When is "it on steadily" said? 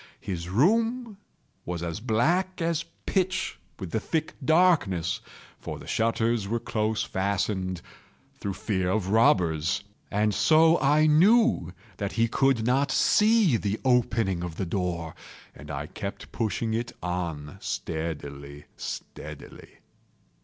16.73-18.65